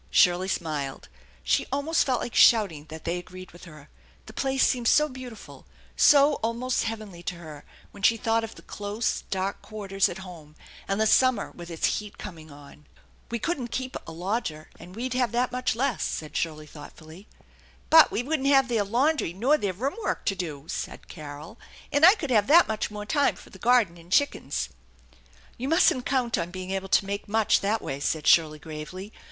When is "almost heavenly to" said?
6.41-7.35